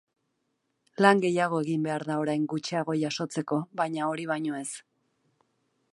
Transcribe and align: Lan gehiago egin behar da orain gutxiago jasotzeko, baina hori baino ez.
Lan 1.05 1.19
gehiago 1.25 1.59
egin 1.65 1.83
behar 1.89 2.05
da 2.11 2.17
orain 2.23 2.49
gutxiago 2.55 2.97
jasotzeko, 3.03 3.61
baina 3.83 4.11
hori 4.11 4.29
baino 4.35 4.59
ez. 4.65 4.69